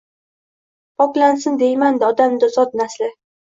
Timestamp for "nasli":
2.83-3.13